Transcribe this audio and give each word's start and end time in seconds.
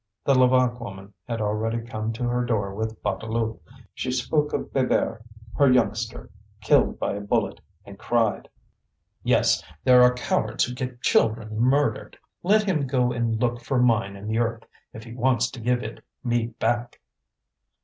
The 0.23 0.33
Levaque 0.33 0.79
woman 0.79 1.13
had 1.27 1.41
already 1.41 1.79
come 1.79 2.11
to 2.13 2.23
her 2.23 2.43
door 2.43 2.73
with 2.73 3.03
Bouteloup. 3.03 3.59
She 3.93 4.11
spoke 4.11 4.51
of 4.51 4.73
Bébert, 4.73 5.21
her 5.57 5.71
youngster, 5.71 6.31
killed 6.59 6.97
by 6.97 7.13
a 7.13 7.21
bullet, 7.21 7.61
and 7.85 7.99
cried: 7.99 8.49
"Yes, 9.21 9.61
there 9.83 10.01
are 10.01 10.15
cowards 10.15 10.63
who 10.63 10.73
get 10.73 11.03
children 11.03 11.55
murdered! 11.59 12.17
Let 12.41 12.63
him 12.63 12.87
go 12.87 13.11
and 13.11 13.39
look 13.39 13.61
for 13.61 13.77
mine 13.79 14.15
in 14.15 14.25
the 14.27 14.39
earth 14.39 14.63
if 14.91 15.03
he 15.03 15.13
wants 15.13 15.51
to 15.51 15.59
give 15.59 15.83
it 15.83 16.03
me 16.23 16.47
back!" 16.47 16.99